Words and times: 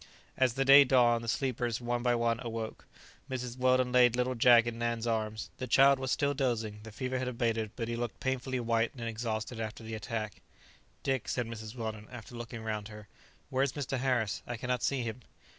As 0.35 0.53
the 0.55 0.65
day 0.65 0.83
dawned 0.83 1.23
the 1.23 1.27
sleepers, 1.27 1.79
one 1.79 2.01
by 2.01 2.15
one, 2.15 2.39
awoke. 2.41 2.87
Mrs. 3.29 3.55
Weldon 3.55 3.91
laid 3.91 4.15
little 4.15 4.33
Jack 4.33 4.65
in 4.65 4.79
Nan's 4.79 5.05
arms. 5.05 5.51
The 5.59 5.67
child 5.67 5.99
was 5.99 6.11
still 6.11 6.33
dozing; 6.33 6.79
the 6.81 6.91
fever 6.91 7.19
had 7.19 7.27
abated, 7.27 7.69
but 7.75 7.87
he 7.87 7.95
looked 7.95 8.19
painfully 8.19 8.59
white 8.59 8.95
and 8.95 9.07
exhausted 9.07 9.59
after 9.59 9.83
the 9.83 9.93
attack. 9.93 10.41
"Dick," 11.03 11.27
said 11.27 11.45
Mrs. 11.45 11.75
Weldon, 11.75 12.07
after 12.11 12.33
looking 12.33 12.63
round 12.63 12.87
her, 12.87 13.07
"where 13.51 13.61
is 13.61 13.73
Mr. 13.73 13.99
Harris? 13.99 14.41
I 14.47 14.57
cannot 14.57 14.81
see 14.81 15.03
him." 15.03 15.19